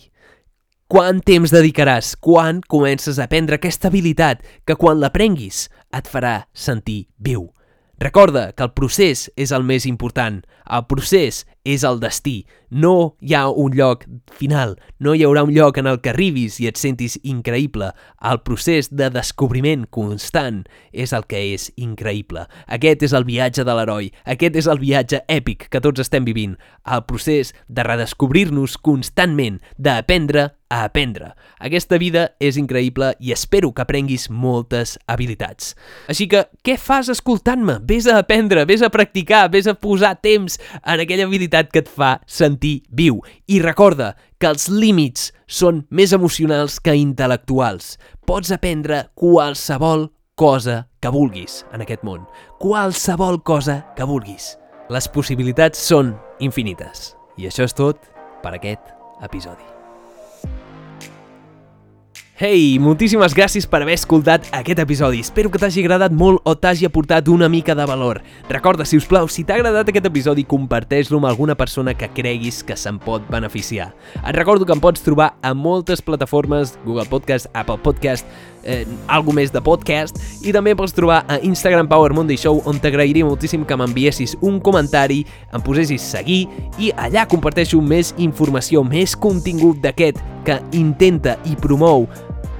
[0.85, 2.13] Quant temps dedicaràs?
[2.21, 7.49] Quan comences a aprendre aquesta habilitat que quan l'aprenguis et farà sentir viu?
[7.97, 10.41] Recorda que el procés és el més important.
[10.65, 12.45] El procés és el destí.
[12.69, 14.05] No hi ha un lloc
[14.37, 14.75] final.
[14.99, 17.91] No hi haurà un lloc en el que arribis i et sentis increïble.
[18.21, 22.45] El procés de descobriment constant és el que és increïble.
[22.67, 24.11] Aquest és el viatge de l'heroi.
[24.25, 26.57] Aquest és el viatge èpic que tots estem vivint.
[26.85, 31.31] El procés de redescobrir-nos constantment, d'aprendre a aprendre.
[31.61, 35.73] Aquesta vida és increïble i espero que aprenguis moltes habilitats.
[36.09, 37.77] Així que, què fas escoltant-me?
[37.85, 41.91] Ves a aprendre, ves a practicar, ves a posar temps en aquella habilitat que et
[41.91, 43.21] fa sentir viu.
[43.47, 47.95] I recorda que els límits són més emocionals que intel·lectuals.
[48.25, 52.25] Pots aprendre qualsevol cosa que vulguis en aquest món.
[52.59, 54.55] Qualsevol cosa que vulguis.
[54.89, 57.13] Les possibilitats són infinites.
[57.37, 58.11] I això és tot
[58.43, 58.93] per aquest
[59.23, 59.74] episodi.
[62.35, 65.21] Hey, moltíssimes gràcies per haver escoltat aquest episodi.
[65.23, 68.17] Espero que t'hagi agradat molt o t'hagi aportat una mica de valor.
[68.49, 72.57] Recorda, si us plau, si t'ha agradat aquest episodi, comparteix-lo amb alguna persona que creguis
[72.67, 73.93] que se'n pot beneficiar.
[74.19, 78.27] Et recordo que em pots trobar a moltes plataformes, Google Podcast, Apple Podcast,
[78.65, 82.81] eh, algo més de podcast, i també pots trobar a Instagram Power Monday Show, on
[82.81, 86.45] t'agrairia moltíssim que m'enviessis un comentari, em posessis seguir,
[86.81, 92.09] i allà comparteixo més informació, més contingut d'aquest que intenta i promou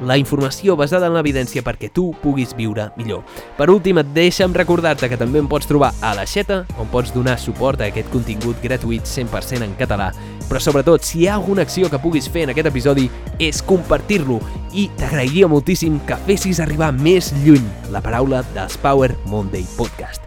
[0.01, 3.23] la informació basada en l'evidència perquè tu puguis viure millor.
[3.57, 7.13] Per últim, et deixa'm recordar-te que també em pots trobar a la Xeta, on pots
[7.15, 10.11] donar suport a aquest contingut gratuït 100% en català.
[10.49, 13.07] Però sobretot, si hi ha alguna acció que puguis fer en aquest episodi,
[13.41, 14.39] és compartir-lo
[14.73, 20.21] i t'agrairia moltíssim que fessis arribar més lluny la paraula dels Power Monday Podcast.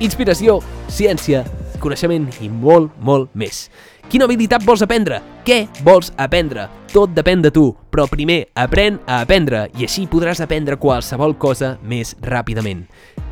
[0.00, 1.42] Inspiració, ciència,
[1.80, 3.66] coneixement i molt, molt més.
[4.10, 5.20] Quina habilitat vols aprendre?
[5.46, 6.64] Què vols aprendre?
[6.90, 11.76] Tot depèn de tu, però primer aprèn a aprendre i així podràs aprendre qualsevol cosa
[11.86, 12.86] més ràpidament.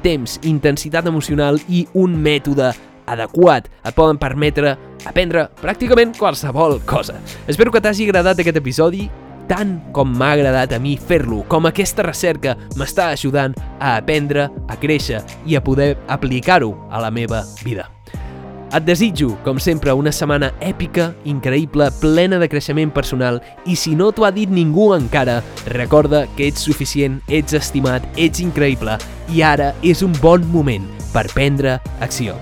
[0.04, 2.70] Temps, intensitat emocional i un mètode
[3.12, 4.76] adequat et poden permetre
[5.08, 7.18] aprendre pràcticament qualsevol cosa.
[7.48, 9.08] Espero que t'hagi agradat aquest episodi
[9.48, 14.76] tant com m'ha agradat a mi fer-lo, com aquesta recerca m'està ajudant a aprendre, a
[14.76, 17.88] créixer i a poder aplicar-ho a la meva vida.
[18.68, 24.10] Et desitjo, com sempre, una setmana èpica, increïble, plena de creixement personal i si no
[24.12, 25.38] t'ho ha dit ningú encara,
[25.72, 28.98] recorda que ets suficient, ets estimat, ets increïble
[29.32, 30.84] i ara és un bon moment
[31.14, 32.36] per prendre acció.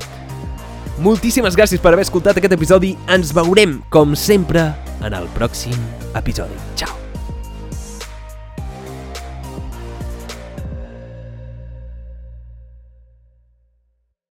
[1.03, 2.95] Moltíssimes gràcies per haver escoltat aquest episodi.
[3.13, 4.71] Ens veurem, com sempre,
[5.05, 5.77] en el pròxim
[6.17, 6.57] episodi.
[6.75, 7.06] Ciao!